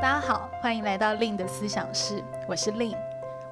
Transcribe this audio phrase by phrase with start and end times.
[0.00, 2.96] 大家好，欢迎来到 Lin 的思想室，我是 Lin。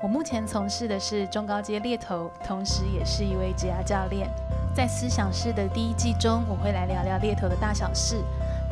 [0.01, 4.31] 我目前从事的是中高阶猎头，同时也是一位职涯教练。
[4.73, 8.23] 在思想室的第一季中，我会来聊聊猎头的大小事，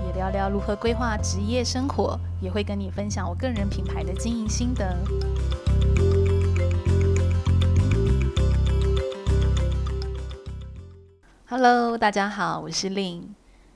[0.07, 4.97] 也聊聊如何规划职业生活，也会跟你分享我个人品牌的经营心得。
[11.49, 13.35] Hello，大家好，我是 Lin。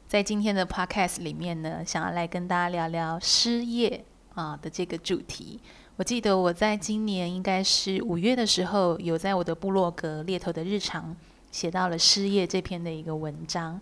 [0.08, 5.60] 在今天的 Podcast 里面呢，想要来跟大家聊聊失业啊的这个主题。
[5.96, 11.14] 我记得我在今年应该是五月的时候，有在我的部落格《猎头的日常》
[11.52, 13.78] 写到了失业这篇的一个文章。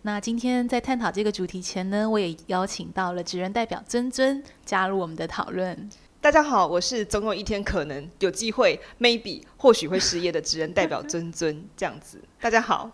[0.00, 5.90] 那今天在探讨这个主题前呢，我也邀请到了职人代表尊尊加入我们的讨论。
[6.22, 12.18] 大家好，我是总有一天可能有机会，maybe 或许会失业的职人代表尊尊，这样子。
[12.40, 12.90] 大家好。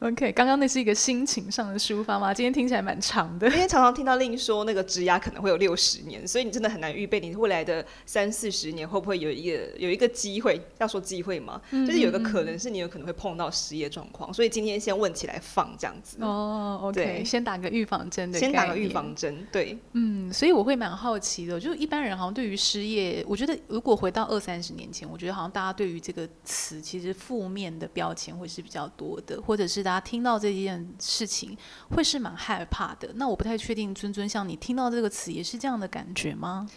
[0.00, 2.32] OK，刚刚那是一个心情上的抒发吗？
[2.32, 3.48] 今天听起来蛮长的。
[3.56, 11.58] 因为常常听到 Lin 说那个职涯可能会有六十年，所以你真的很难预备你未来的三四十年会不会有一个有一个机会，要说机会吗？
[11.70, 16.18] 嗯嗯嗯，就是有一个可能是你有可能会碰到失业状况，所以今天先问起来放这样子。
[16.20, 31.56] 哦，OK，先打个预防针的，先打个预防针，对，嗯，所以我会蛮好奇的，就一般人好像对于失业，我觉得如果回到二三十年前，我觉得好像大家对于这个词其实负面的标签会是比较多的，或者是大家听到这件事情
[31.90, 33.08] 会是蛮害怕的。
[33.14, 36.68] 那我不太确定，尊尊像你听到这个词也是这样的感觉吗？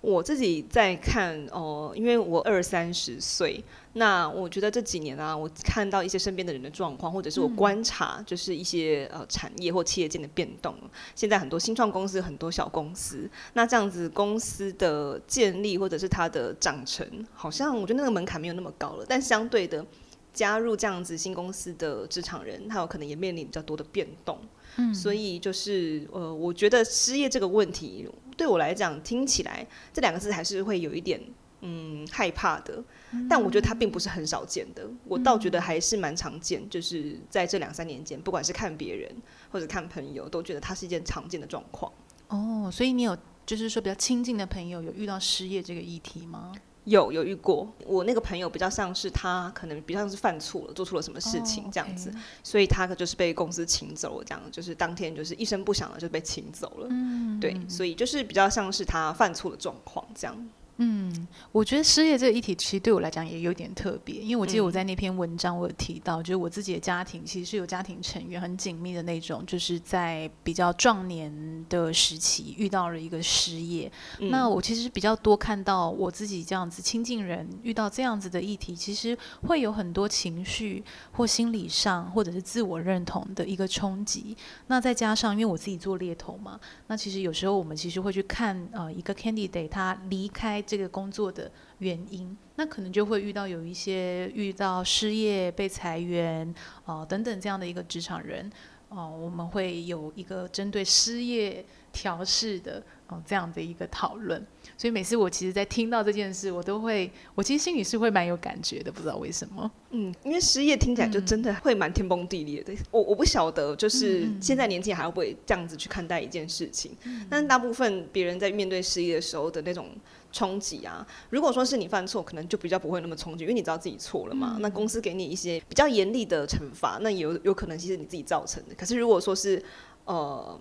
[0.00, 10.74] 我自己在看哦、呃，因为我二三十岁，那我觉得这几年啊，我看到一些身边的人的状况，或者是我观察，就是一些呃产业或企业间的变动。
[11.14, 19.86] 现在很多新创公司，很多小公司，那这样子公司的建立或者是它的长成，好像我觉得那个门槛没有那么高了，但相对的。
[20.32, 24.38] 加入这样子新公司的职场人，他有可能也面临比较多的变动，
[24.76, 31.20] 嗯，所以就是呃，我觉得失业这个问题对我来讲，听起来这两个字还是会有一点
[31.62, 39.10] 嗯害怕的，嗯，但我觉得它并不是很少见的，我倒觉得还是蛮常见，就是在这两三年间，不管是看别人
[39.50, 41.92] 或者看朋友，都觉得它是一件常见的状况。
[42.28, 46.52] 哦，所以你有就是说比较亲近的朋友有遇到失业这个议题吗？
[46.88, 52.18] 有有遇过，我那个朋友比较像是他可能比较像是犯错了，做错了什么事情这样子，oh.
[52.42, 56.86] 所以他可就是被公司请走了，这样就是当天就是一声不响的就被请走了。
[56.90, 60.48] 嗯，对，所以就是比较像是他犯错的状况这样。
[60.80, 73.90] 嗯，我觉得失业这个议题其实对我来讲也有点特别，因为我记得我在那篇文章我有提到，嗯、就是我自己的家庭其实是有家庭成员很紧密的那种，就是在比较壮年的时期遇到了一个失业。
[74.20, 79.18] 嗯、那我其实比较多看到我自己这样子亲近人遇到这样子的议题，其实
[79.48, 84.36] 会有很多情绪或心理上或者是自我认同的一个冲击。
[84.68, 90.62] 那再加上因为我自己做猎头嘛，那其实有时候我们其实会去看呃一个 candidate 他离开。
[90.68, 96.46] 这个工作的原因，那可能就会遇到有一些遇到失业、被裁员
[96.84, 98.52] 哦、呃、等等这样的一个职场人
[98.90, 104.46] 哦、呃，我们会有一个针对失业调试的哦、呃、这样的一个讨论。
[104.76, 109.68] 所以每次我其实，在听到这件事，我都会，我其实心里是会蛮有感觉的，不知道为什么。
[109.90, 112.74] 嗯，因为失业听起来就真的会蛮天崩地裂的。
[112.74, 116.94] 嗯、我我不晓得，就是现在年轻人还会不会这样子去看待一件事情？
[117.04, 119.88] 嗯、但是大部分别人在面对失业的时候的那种。
[120.30, 121.06] 冲击啊！
[121.30, 124.54] 如果说是你犯错，可能就比较不会那么冲击，因为你知道自己错了嘛。
[124.56, 128.74] 嗯、那公司给你一些比较严厉的惩罚，那有有可能其实你自己造成的。
[128.74, 129.62] 可是如果说是
[130.04, 130.60] 呃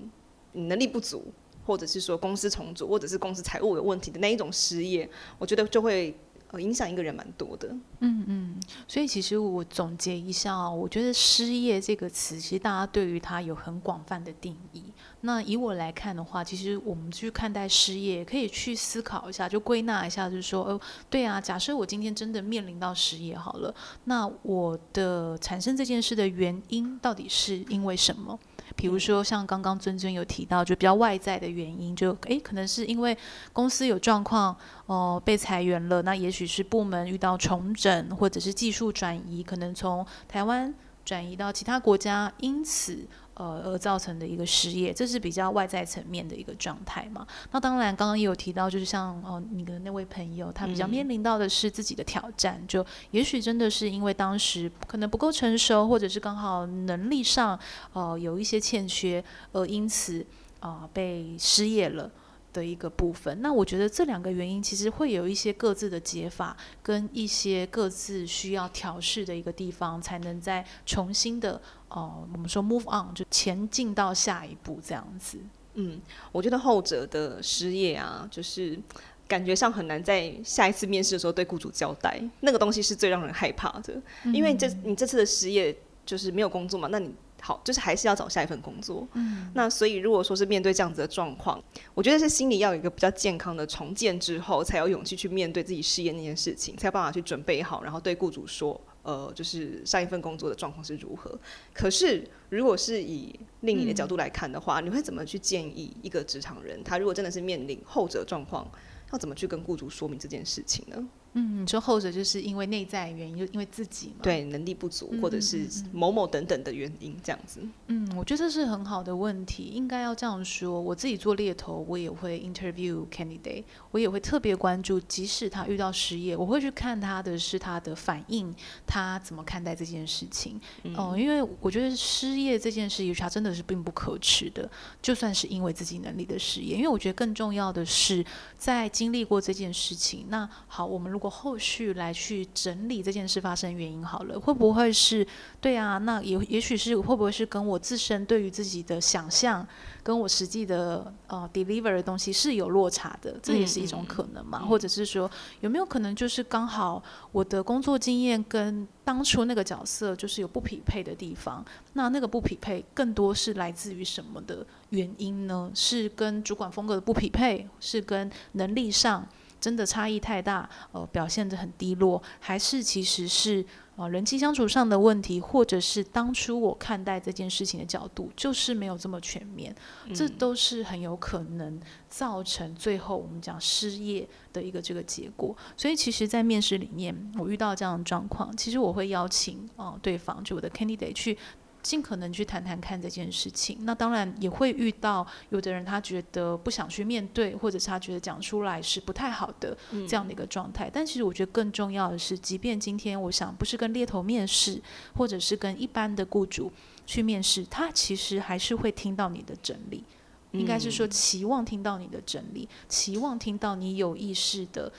[0.53, 1.25] 你能力不足，
[1.65, 6.17] 或者是说公司重组，或者是公司财务有问题的那一种失业，我觉得就会。
[6.49, 7.67] 呃，影响一个人蛮多的。
[7.99, 14.81] 嗯嗯，所以其实我总结一下哦，我觉得失业这个词，其实大家对于它有很广泛的定义。
[15.21, 20.79] 那以我来看的话，其实我们去看待失业，可以去思考一下，就归纳一下，就是说，哦，
[21.09, 23.73] 对啊，假设我今天真的面临到失业好了，
[24.03, 28.37] 那我的产生这件事的原因到底是因为什么？
[28.75, 33.17] 比如说，像刚刚尊尊有提到，就比较外在的原因，就诶，可能是因为
[33.51, 34.53] 公司有状况，
[34.85, 40.71] 哦、呃，被裁员了，那也许是部门遇到重整，或者是技术转移，可能从台湾
[41.03, 43.07] 转移到其他国家，因此。
[43.37, 47.25] 呃，而造成的一个失业，这是比较外在层面的一个状态嘛。
[47.51, 57.59] 那当然，刚刚也有提到，就是像哦、呃，你的那位朋友，他比较面临到的是自己的挑战，嗯、就也许真的是因为当时可能不够成熟，或者是刚好能力上
[57.93, 60.25] 呃有一些欠缺，而因此
[60.59, 62.09] 啊、呃、被失业了。
[62.53, 75.37] 的一个部分，那我觉得这两个原因其实会有一些各自的解法，跟一些各自需要调试的一个地方，才能再重新的，呃，我们说 move on，就前进到下一步这样子。
[75.75, 76.01] 嗯，
[76.31, 78.79] 我觉得后者的失业啊，就是
[79.27, 87.13] 感觉上很难在下一次面试的时候对雇主交代，那个东西是最让人害怕的，嗯、因为这你这次的失业就是没有工作嘛，那你。
[87.41, 89.07] 好，就是还是要找下一份工作。
[89.13, 91.63] 嗯，那所以如果说是面对这样子的状况，
[91.93, 101.39] 我觉得是心里要有一个比较健康的重建之后，才有勇气去面对自己失业那件事情，才有办法去准备好，然后对雇主说，呃，就是上一份工作的状况是如何。
[101.73, 108.69] 可是，如果是以另一的角度来看的话，嗯，你会怎么去建议一个职场人，他如果真的是面临后者状况，
[109.11, 111.07] 要怎么去跟雇主说明这件事情呢？
[111.33, 117.59] 嗯，你说后者就是因为内在原因，就因为自己嘛，对，能力不足，或者是某某等等的原因，这样子。
[117.87, 120.81] 嗯，我觉得这是很好的问题，应该要这样说。
[120.81, 128.53] 我自己做猎头，我也会 interview candidate，我也会特别关注，即使他遇到失业，我会去看他的是他的反应，
[128.85, 130.59] 他怎么看待这件事情。
[130.83, 134.69] 嗯，呃，因为我觉得失业这件事情，他真的是并不可耻的，
[135.01, 138.25] 就算是因为自己能力的失业，因为我觉得更重要的是，
[138.57, 145.25] 在经历过这件事情，那好，我们如果后续来去整理这件事发生原因好了，会不会是
[145.59, 145.97] 对啊？
[145.97, 149.67] 那也也许是会不会是跟我自身对于自己的想象，
[150.03, 154.59] 跟我实际的呃 deliver 的东西是有落差的，这也是一种可能嘛？
[154.61, 155.27] 嗯嗯、或者是说
[155.61, 161.65] 有没有可能就是刚好我的工作经验跟当初那个角色就是有不匹配的地方？
[161.93, 165.71] 那那个不匹配更多是来自于什么的原因呢？
[165.73, 169.27] 是跟主管风格的不匹配，是跟能力上？
[169.59, 173.65] 真的差异太大，呃，表现得很低落，还是其实是
[173.95, 179.75] 呃人际相处上的问题，或者是当初我看待这件事情的角度就是没有这么全面，
[180.05, 185.55] 嗯、这都是很有可能造成最后我们讲失业的一个这个结果。
[185.75, 191.37] 所以其实，在面试里面，我遇到这样的状况，其实我会邀请啊、呃、对方就我的 candidate 去。
[191.87, 200.89] 尽可能去谈谈看这件事情，那当然也会遇到有的人他觉得不想去面对，或者是他觉得讲出来是不太好的这样的一个状态。
[200.89, 204.81] 嗯、但其实我觉得更重要的是，即便今天我想不是跟猎头面试，
[205.15, 206.69] 或者是跟一般的雇主
[207.05, 210.03] 去面试，他其实还是会听到你的整理，
[210.51, 214.91] 应该是说期望听到你的整理，期望听到你有意识的。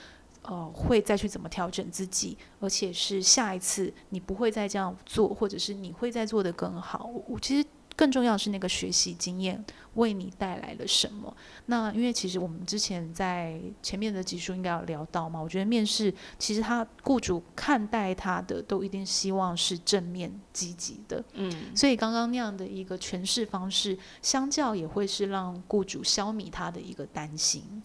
[0.43, 7.09] 呃，会再去怎么调整自己，而且是下一次你不会再这样做，或者是你会再做得更好。
[7.27, 9.61] 我其实更重要的是那个学习经验
[9.95, 11.35] 为你带来了什么。
[11.65, 27.83] 那因为其实我们之前在前面的集数应该有聊到嘛，我觉得面试其实他雇主看待他的都一定希望是正面积极的，嗯，所以刚刚那样的一个诠释方式，相较也会是让雇主消弭他的一个担心。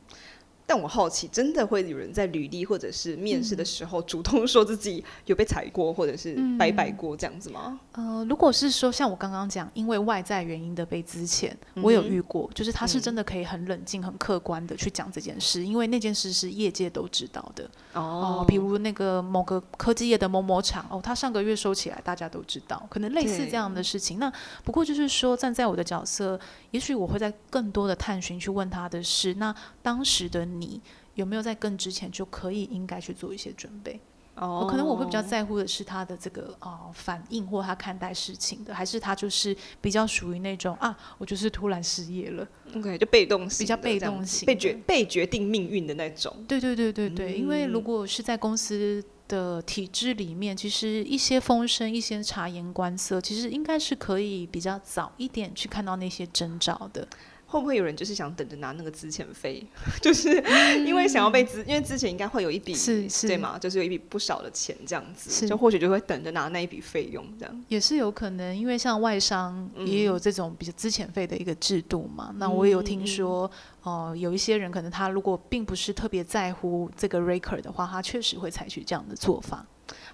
[0.67, 7.79] 但我好奇，真的会有人在履历或者是面试的时候主动说自己有被踩过，或者是拜拜过这样子吗？
[7.93, 11.53] 嗯、呃，如果是说像我刚刚讲，因为外在原因的被资遣，
[11.83, 17.69] 我有遇过，就是他是真的可以很冷静、很客观的去讲这件事，因为那件事是业界都知道的。
[17.93, 24.19] 哦，呃、比如那个某个科技业的某某厂，哦，他上个月收起来，大家都知道，可能类似这样的事情。
[24.19, 24.33] 那
[24.65, 26.41] 不过就是说，站在我的角色，
[26.71, 30.49] 也许我会在更多的探寻去问他的是，那当时的。
[30.61, 30.81] 你
[31.15, 34.01] 有没有在更之前就可以应该去做一些准备？
[34.37, 34.69] 哦，oh.
[34.69, 46.35] 可能我会比较在乎的是他的这个啊、呃、反应，或他看待事情的，还是他就是比较属于那种啊，我就是突然失业了，OK，就被动型，比较被动型，被决被决定命运的那种。
[46.49, 57.07] 对对对对对，嗯、因为如果是在公司的体制里面，其实一些风声、一些察言观色，其实应该是可以比较早一点去看到那些征兆的。
[57.55, 59.65] 会不会有人就是想等着拿那个资遣费，
[60.03, 60.43] 就是
[60.85, 63.57] 因为想要被资，嗯、因为之前应该会有一笔，是是对吗？
[63.59, 67.65] 就是有一笔不少的钱这样子，就或许就会等着拿那一笔费用这样。
[67.69, 72.31] 也是有可能，因为像外商也有这种比较资遣费的一个制度嘛。
[72.33, 73.49] 嗯、那我也有听说，
[73.83, 79.65] 哦、呃，有一些人可能他如果并不是特别在乎这个 record 的话，他确实会采取这样的做法。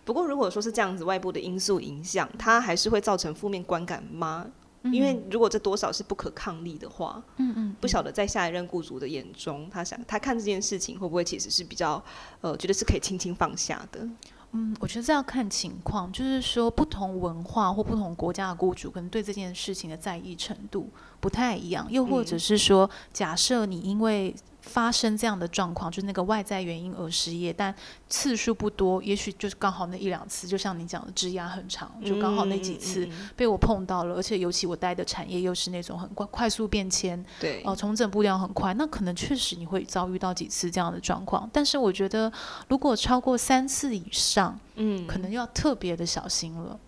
[0.04, 4.46] 不过如果说是这样子，外部的因素影响，它还是会造成负面观感吗？
[4.84, 12.02] 因为如果这多少是不可抗力的话，嗯嗯，不晓得在下一任雇主的眼中，他想他看这件事情会不会其实是比较，
[12.40, 14.08] 呃，觉得是可以轻轻放下的。
[14.52, 20.88] 嗯，我觉得这要看情况，就是说不同文化或不同国家的雇主可能对这件事情的在意程度
[21.20, 24.34] 不太一样，又或者是说，假设你因为。
[24.62, 27.74] 发生这样的状况，就是那个外在原因而失业，但
[28.08, 41.48] 次数不多，也许就是刚好那一两次，就像你讲的，枝桠很长，就刚好那几次被我碰到了，嗯嗯、而且尤其我待的产业又是那种很快快速变迁，对，哦、呃，重整步调很快，那可能确实你会遭遇到几次这样的状况。
[41.52, 42.32] 但是我觉得，
[42.68, 46.78] 如果超过三次以上，嗯，可能要特别的小心了。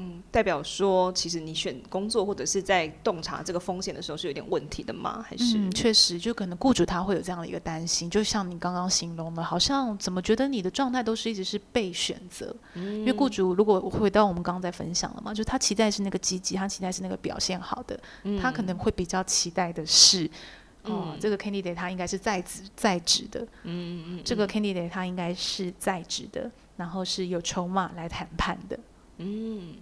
[0.00, 5.24] 嗯，代表说，其实你选工作或者是在洞察这个风险的时候是有点问题的吗？
[5.28, 5.58] 还是？
[5.58, 12.54] 嗯，确实，就可能雇主他会有这样的一个担心，就像你刚刚形容的，好像怎么觉得你的状态都是一直是被选择？
[12.74, 20.26] 嗯，因为雇主如果回到我们刚刚在分享了嘛，就他期待是那个积极，他期待是那个表现好的，嗯，他可能会比较期待的是，
[20.84, 28.78] 哦，嗯，这个 candidate 他应该是在职在职的，嗯嗯，这个 candidate 他应该是在职的，然后是有筹码来谈判的。
[29.18, 29.76] 嗯，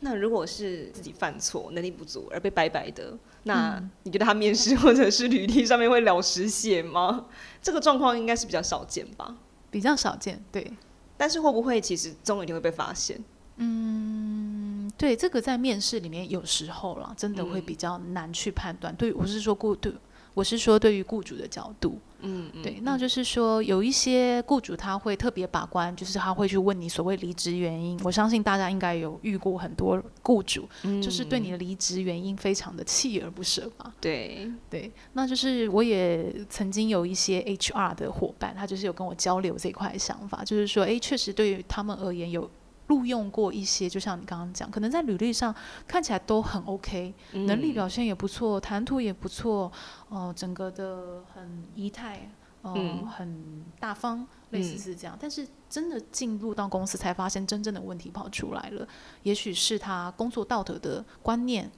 [0.00, 7.26] 那如果是自己犯错、能力不足而被白白的，那你觉得他面试或者是履历上面会了实写吗？
[7.62, 9.36] 这个状况应该是比较少见吧？
[9.70, 10.72] 比较少见，对。
[11.16, 13.22] 但是会不会其实总有一天会被发现？
[13.56, 18.92] 嗯，对，这个在面试里面有时候啦，真的会比较难去判断。
[18.92, 19.92] 嗯、对，我是说过对。
[20.32, 27.98] 我是说，对于雇主的角度，嗯，对，那就是说，有一些雇主他会特别把关，就是他会去问你所谓离职原因。
[28.04, 33.92] 我相信大家应该有遇过很多雇主，嗯、就是对你的离职原因非常的锲而不舍嘛。
[34.00, 42.50] 对对，那就是我也曾经有一些 HR 的伙伴，他就是有跟我交流这块想法，就是说，哎，确实对于他们而言有。
[42.90, 45.54] 录用过一些，就像你刚刚讲，可能在履历上
[45.86, 49.70] 看起来都很 OK，嗯、能力表现也不错，谈吐也不错，
[50.08, 52.28] 哦、呃，整个的很仪态，
[52.62, 55.14] 呃、嗯，很大方，类似是这样。
[55.14, 58.86] 嗯、但是真的进入到公司，才发现真正的问题跑出来了。
[59.22, 61.70] 也许是他工作道德的观念，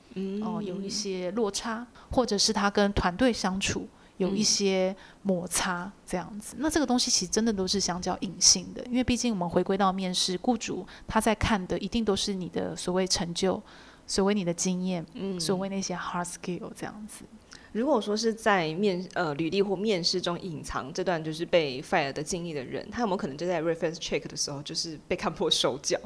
[0.42, 3.86] 哦、有一些落差，或者是他跟团队相处。
[4.18, 13.60] 有一些摩擦这样子，那这个东西其实真的都是相较隐性的，因为毕竟我们回归到面试，雇主他在看的一定都是你的所谓成就，
[14.06, 17.24] 所谓你的经验，嗯，所谓那些 hard skill 这样子。
[17.72, 25.98] 如果说是在面呃履历或面试中隐藏这段就是被 fire 的经历的人，他有没有可能就在 reference check 的时候就是被看破手脚？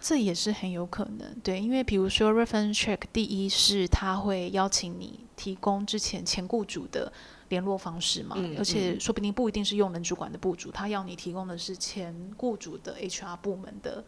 [0.00, 7.12] 这也是很有可能，对，因为比如说 reference check，第一是他会邀请你提供之前前雇主的。
[7.52, 14.02] 联络方式嘛，而且说不定不一定是用人主管的雇主，他要你提供的是前雇主的 HR 部门的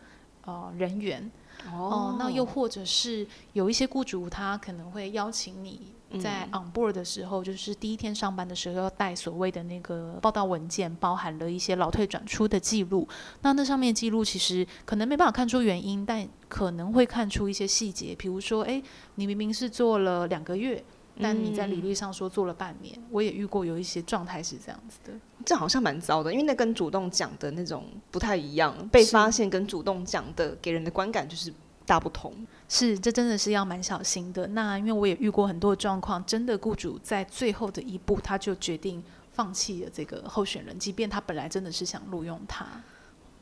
[0.46, 1.30] 呃人员
[1.70, 2.16] 哦、呃。
[2.18, 13.06] 那又或者是有一些雇主，他可能会邀请你在 on board 的时候，嗯、就是第一天上班的时候要带所谓的那个报道文件，包含了一些劳退转出的记录。
[13.42, 18.82] 那那上面记录其实可能没办法看出原因，但可能会看出一些细节，比如说，哎，
[19.16, 20.82] 你明明是做了两个月。
[21.21, 25.12] 但你在履历上说做了半年，嗯、我也遇过有一些状态是这样子的，
[25.47, 31.54] 这好像蛮糟的，因为那跟主动讲的那种不太一样，被发现跟主动讲的给人的观感就是
[31.87, 32.35] 大不同。
[32.68, 34.44] 是，这真的是要蛮小心的。
[34.49, 39.00] 那因为我也遇过很多状况，真的雇主在最后的一步他就决定
[39.33, 42.66] 放弃了这个候选人，即便他本来真的是想录用他。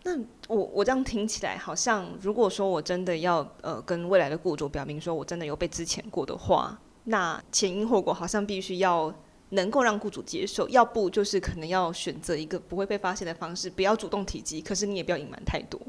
[0.02, 0.14] 那
[0.48, 6.78] 我我这样听起来，好像如果说我真的要呃跟未来的雇主表明说我真的有被之前过的话。
[7.04, 9.12] 那前因后果好像必须要
[9.50, 15.80] 能够让雇主接受，要不就是可能要选择一个不会被发现的方式，不要主动提及，可是你也不要隐瞒太多，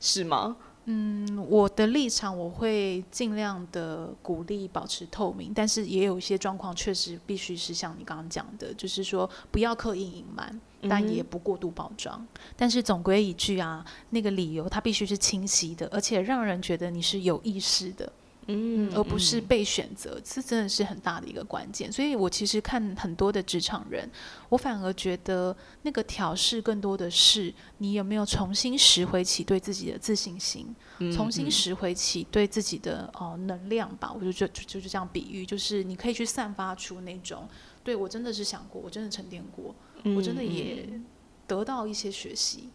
[0.00, 0.56] 是吗？
[0.86, 12.18] 嗯，我的立场我会尽量的鼓励保持透明，但是也有一些状况确实必须是像你刚刚讲的，就是说不要刻意隐瞒，但也不过度包装。
[12.20, 18.12] 嗯、但是总归一句啊，那个理由它必须是清晰的，而且让人觉得你是有意识的。
[18.46, 21.90] 嗯，而不是被选择，这真的是很大的一个关键。
[21.90, 24.10] 所以我其实看很多的职场人，
[24.48, 30.74] 我反而觉得那个调试更多的是你有没有重新拾回起对自己的自信心，
[31.12, 34.12] 重新拾回起对自己的哦能量吧。
[34.12, 37.48] 我就就就就是这样比喻，就是你可以去散发出那种，
[37.82, 39.74] 对我真的是想过，我真的沉淀过，
[40.14, 41.00] 我真的也
[41.46, 42.68] 得到一些学习。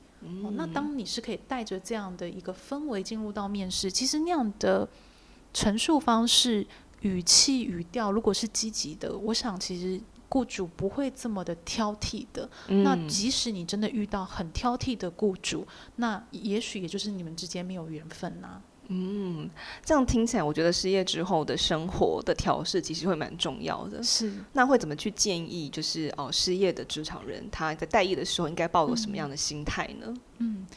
[0.43, 4.89] 哦，那当你是可以带着这样的一个氛围进入到面试，其实那样的。
[5.53, 6.65] 陈述方式、
[7.01, 12.49] 语气、语调，如果是积极的，我想其实雇主不会这么的挑剔的。
[12.67, 18.61] 嗯、那即使你真的遇到很挑剔的雇主，那也许也就是你们之间没有缘分呐、啊。
[18.91, 19.47] 嗯，
[19.85, 24.01] 这样听起来，我觉得失业之后的生活的调试其实会蛮重要的。
[24.01, 25.69] 是，那会怎么去建议？
[25.69, 30.07] 就是哦，失业的职场人他在待业的时候应该抱有什么样的心态呢？
[30.39, 30.65] 嗯。
[30.65, 30.67] 嗯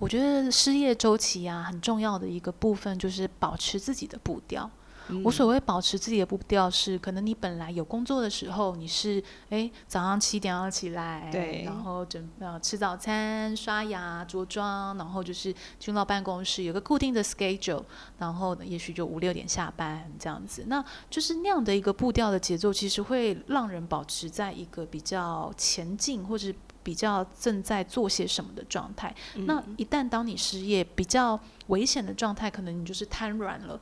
[0.00, 4.68] 我觉得失业周期呀，很重要的一个部分就是保持自己的步调。
[5.10, 17.82] 嗯、我所谓保持自己的步调是，可能你本来有工作的时候，你是诶早上七点要起来，对，然后准备吃早餐、刷牙、着装，然后就是进到办公室，有个固定的 schedule，
[18.18, 20.64] 然后呢，也许就五六点下班这样子。
[20.68, 26.52] 那就是那样的一个步调的节奏，其实会让人保持在一个比较前进或者
[26.82, 29.14] 比较正在做些什么的状态。
[29.34, 33.78] 嗯、那一旦当你失业，比较危险的状态，可能你就是瘫软了。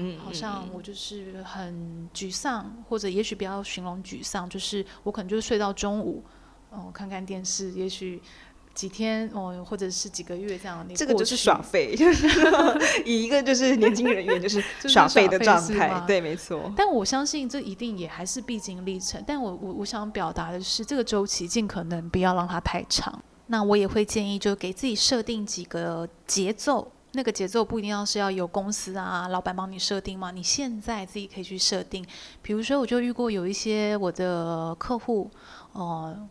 [0.00, 6.22] 嗯，好像我就是很沮丧，或者也许不要形容沮丧，就是我可能就是睡到中午，
[6.70, 8.22] 哦，看看电视，也许
[8.74, 10.86] 几天哦，或者是几个月这样。
[10.94, 12.28] 这个就是耍废， 就是
[13.04, 16.72] 以一个就是年轻人员就是耍废的状态，对，没错。
[16.76, 19.20] 但我相信这一定也还是必经历程。
[19.26, 23.20] 但我我我想表达的是，这个周期尽可能不要让它太长。
[23.48, 26.92] 那我也会建议，就给自己设定几个节奏。
[27.18, 30.30] 那个节奏不一定要是要有公司啊、老板帮你设定吗？
[30.30, 32.06] 你现在自己可以去设定。
[32.40, 35.28] 比如说，我就遇过有一些我的客户，
[35.72, 36.28] 哦、呃，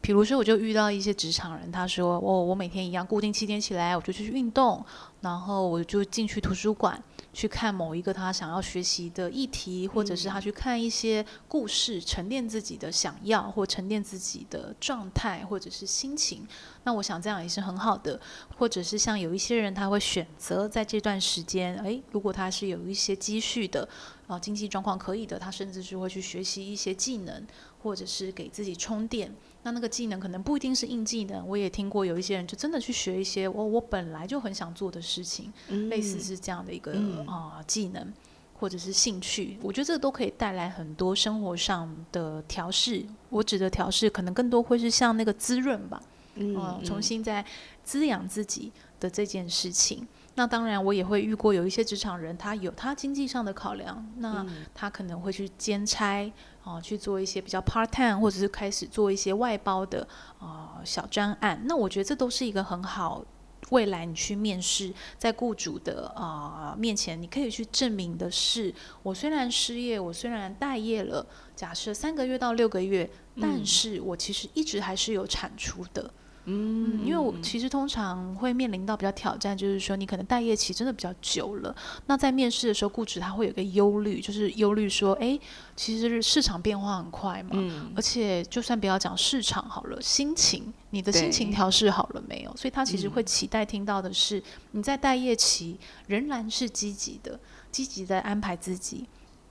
[0.00, 4.84] 比如说我就遇到一些职场人，他说：“我、哦、我每天一样固定七点起来，我就去运动，
[5.20, 7.00] 然后我就进去图书馆。”
[7.32, 16.46] 去看某一个他想要学习的议题，或者是他去看一些故事，沉淀自己的想要，或沉淀自己的状态，或者是心情。
[16.84, 18.20] 那我想这样也是很好的。
[18.56, 23.88] 或者是像有一些人，他会选择在这段时间，诶，如果他是有一些积蓄的，
[24.26, 27.46] 啊，经济状况可以的，他甚至是会去学习一些技能，
[27.82, 29.32] 或者是给自己充电。
[29.64, 38.12] 那那个技能可能不一定是硬技能，我也听过有一些人就真的去学一些我我本来就很想做的事情，嗯、类似是这样的一个啊、嗯呃、技能
[38.54, 43.04] 或者是兴趣，我觉得这个都可以带来很多生活上的调试。
[43.30, 46.02] 我指的调试可能更多会是像那个滋润吧，
[46.36, 47.44] 嗯、呃，重新再
[47.84, 50.06] 滋养自己的这件事情。
[50.38, 60.06] 那当然，我也会遇过有一些职场人，他有他经济上的考量，那他可能会去兼差啊、呃，去做一些比较 part time，或者是开始做一些外包的
[60.38, 61.60] 啊、呃、小专案。
[61.64, 63.24] 那我觉得这都是一个很好，
[63.70, 71.26] 未来你去面试，在雇主的啊、呃、面前，你可以去证明的是，我虽然失业，我虽然待业了，
[71.56, 76.02] 假设三个月到六个月，但是我其实一直还是有产出的。
[76.04, 76.10] 嗯，
[76.48, 81.74] 因为我其实通常会面临到比较挑战，就是说你可能待业期真的比较久了。
[82.06, 85.38] 那在面试的时候，雇主他会有个忧虑，就是忧虑说，哎，
[85.76, 92.56] 其实市场变化很快嘛，嗯、而且就算不要讲市场好了，心情，你的心情调试好了没有？
[92.56, 97.38] 所以他其实会期待听到的是，你在待业期仍然是积极的，
[97.70, 99.06] 积极的安排自己，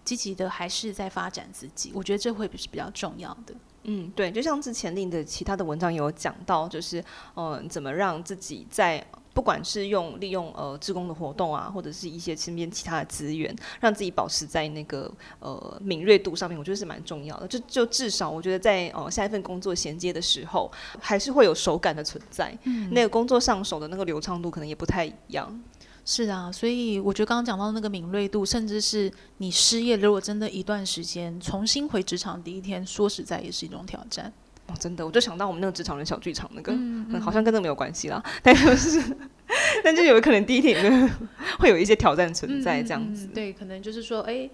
[0.08, 1.91] 积极的还是在发展自己。
[1.93, 3.54] 我觉得这会是比较重要的。
[3.84, 7.02] 嗯，对，就像之前令的其他的文章也有讲到，就是
[7.36, 17.48] 嗯、呃，怎么让自己在不管是用利用呃志工的活动啊，或者是一些身边其他的资源，让自己保持在那个呃敏锐度上面，我觉得是蛮重要的。
[17.48, 25.62] 就就至少我觉得在呃下一份工作衔接的时候，还是会有手感的存在，嗯，那个工作上手的那个流畅度可能也不太一样。
[26.10, 34.32] 是啊，所以我觉得刚刚讲到那个敏锐度，甚至是你失业，如果真的一段时间重新回职场第一天，说实在也是一种挑战。
[34.67, 39.17] 哦，真的，我就想到我们那个职场人小剧场那个，嗯嗯、好像跟这个没有关系啦，但就是，
[39.84, 41.28] 但就有可能第一天会
[41.60, 43.28] 会有一些挑战存在这样子。
[43.28, 44.50] 对，可能就是说，哎，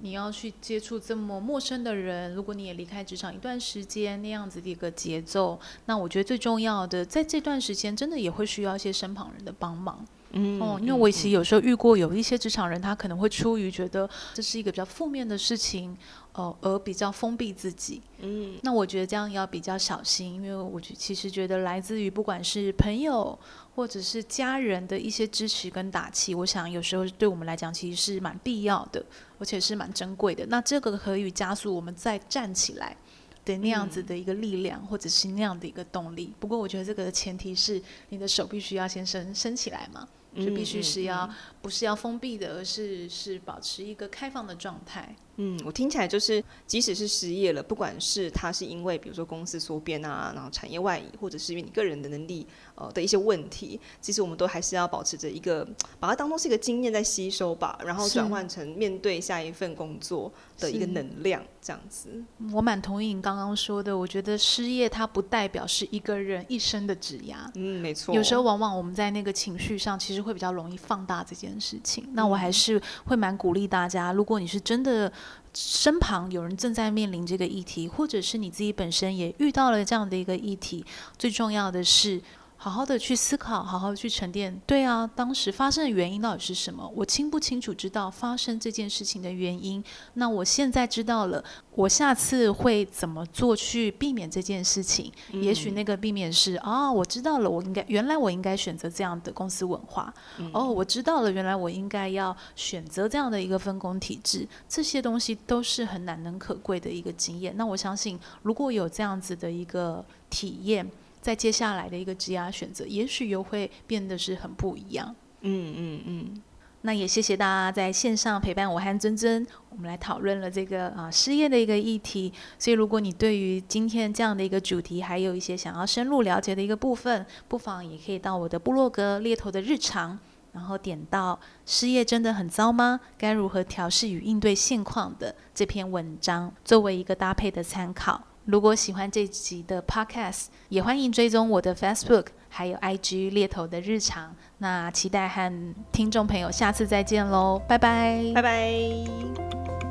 [0.00, 10.02] 你要去接触这么陌生的人，如果你也离开职场一段时间，那样子的一个节奏，那我觉得最重要的，在这段时间真的也会需要一些身旁人的帮忙。
[10.36, 15.96] 嗯，哦，因为我其实有时候遇过有一些职场人，他可能会出于觉得这是一个比较负面的事情，
[16.32, 18.02] 呃，而比较封闭自己。
[18.18, 23.38] 嗯，那我觉得这样要比较小心，因为我觉其实觉得来自于不管是朋友
[23.76, 29.04] 或者是家人的一些支持跟打气，我想有时候对我们来讲其实是蛮必要的，
[29.38, 30.44] 而且是蛮珍贵的。
[30.46, 32.96] 那这个可以加速我们再站起来
[33.44, 36.34] 的那样子的一个力量，或者是那样的一个动力。
[36.40, 40.08] 不过我觉得这个前提是你的手必须要先伸伸起来嘛。
[40.34, 41.28] 就必须是要
[41.64, 45.16] 不是要封闭的，而是是保持一个开放的状态。
[45.36, 55.66] 嗯，我听起来就是，即使是失业了，不管是他是因为比如说公司缩编啊，然后产业外移，或者是因为你个人的能力呃的一些问题，其实我们都还是要保持着一个，
[55.98, 62.22] 把它当做是一个经验在吸收吧，然后转换成面对下一份工作的一个能量，这样子。
[62.52, 67.50] 我蛮同意你刚刚说的，我觉得失业它不代表是一个人一生的指压。
[67.54, 68.14] 嗯，没错。
[68.14, 72.08] 有时候往往我们在那个情绪上，其实会比较容易放大这件事情。
[72.12, 75.12] 那我还是会蛮鼓励大家，如果你是真的。
[75.56, 80.84] 身旁有人正在面临这个议题，或者是你自己本身也遇到了这样的一个议题，
[81.16, 82.20] 最重要的是
[82.56, 84.58] 好好的去思考，好好的去沉淀。
[84.66, 86.90] 对啊，当时发生的原因到底是什么？
[86.96, 89.84] 我清不清楚知道发生这件事情的原因？
[90.14, 95.12] 那我现在知道了，我下次会怎么做去避免这件事情？
[95.32, 100.12] 嗯、也许那个避免是啊、哦，我知道了，我应该原来我应该选择这样的公司文化。
[100.38, 104.48] 嗯、哦，我知道了，原来我应该要选择这样的一个分工体制。
[104.66, 107.54] 这些东西都是很难能可贵的一个经验。
[107.58, 110.90] 那我相信，如果有这样子的一个体验。
[111.24, 115.16] 在接下来的一个职涯选择，也许又会变得是很不一样。
[115.40, 116.42] 嗯嗯嗯。
[116.82, 122.30] 那也谢谢大家在线上陪伴我和尊尊，我们来讨论了这个啊失业的一个议题。
[122.58, 130.18] 所以如果你对于今天这样的一个主题，还有一些想要深入了解的一个部分，不妨也可以到我的部落格猎头的日常，
[130.52, 133.00] 然后点到失业真的很糟吗？
[133.16, 138.22] 该如何调试与应对现况的这篇文章，作为一个搭配的参考。
[138.44, 144.34] 如果喜欢这集的 Podcast，也欢迎追踪我的 Facebook，还有 IG 猎头的日常。
[144.58, 149.83] 那期待和听众朋友下次再见喽，拜拜，拜拜。